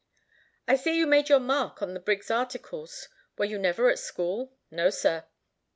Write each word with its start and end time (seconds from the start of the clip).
"I 0.67 0.77
see 0.77 0.97
you 0.97 1.05
made 1.05 1.29
your 1.29 1.39
'mark' 1.39 1.79
on 1.83 1.93
the 1.93 1.99
brig's 1.99 2.31
articles. 2.31 3.07
Were 3.37 3.45
you 3.45 3.59
never 3.59 3.87
at 3.91 3.99
school?" 3.99 4.57
"No, 4.71 4.89
sir." 4.89 5.25